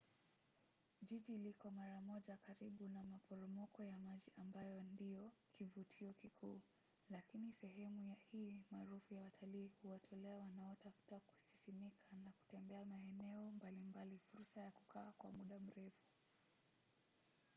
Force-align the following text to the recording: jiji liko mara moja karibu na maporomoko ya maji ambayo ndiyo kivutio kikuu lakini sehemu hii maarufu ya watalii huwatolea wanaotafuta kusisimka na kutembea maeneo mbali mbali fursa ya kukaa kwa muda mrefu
jiji 1.01 1.37
liko 1.37 1.71
mara 1.71 2.01
moja 2.01 2.37
karibu 2.37 2.87
na 2.87 3.03
maporomoko 3.03 3.83
ya 3.83 3.97
maji 3.99 4.31
ambayo 4.37 4.83
ndiyo 4.83 5.31
kivutio 5.53 6.13
kikuu 6.13 6.61
lakini 7.09 7.53
sehemu 7.53 8.15
hii 8.31 8.55
maarufu 8.71 9.13
ya 9.13 9.23
watalii 9.23 9.71
huwatolea 9.81 10.37
wanaotafuta 10.37 11.19
kusisimka 11.19 12.15
na 12.23 12.31
kutembea 12.31 12.85
maeneo 12.85 13.51
mbali 13.51 13.83
mbali 13.83 14.19
fursa 14.19 14.61
ya 14.61 14.71
kukaa 14.71 15.11
kwa 15.17 15.31
muda 15.31 15.59
mrefu 15.59 16.07